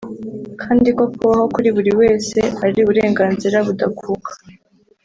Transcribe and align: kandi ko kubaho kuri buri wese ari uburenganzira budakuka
kandi 0.61 0.87
ko 0.97 1.03
kubaho 1.15 1.45
kuri 1.55 1.69
buri 1.75 1.91
wese 1.99 2.37
ari 2.65 2.77
uburenganzira 2.83 3.57
budakuka 3.67 4.31